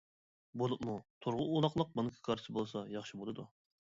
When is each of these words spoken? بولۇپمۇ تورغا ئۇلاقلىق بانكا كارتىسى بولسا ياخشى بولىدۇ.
بولۇپمۇ 0.61 0.95
تورغا 1.25 1.43
ئۇلاقلىق 1.57 1.93
بانكا 1.99 2.23
كارتىسى 2.29 2.57
بولسا 2.57 2.83
ياخشى 2.97 3.21
بولىدۇ. 3.25 3.49